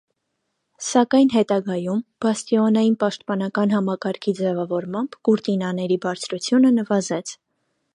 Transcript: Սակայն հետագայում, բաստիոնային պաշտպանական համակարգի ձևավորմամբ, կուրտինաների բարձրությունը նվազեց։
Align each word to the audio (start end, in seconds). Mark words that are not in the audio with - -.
Սակայն 0.85 1.29
հետագայում, 1.33 1.99
բաստիոնային 2.25 2.97
պաշտպանական 3.05 3.77
համակարգի 3.77 4.37
ձևավորմամբ, 4.43 5.23
կուրտինաների 5.31 6.05
բարձրությունը 6.09 6.79
նվազեց։ 6.83 7.41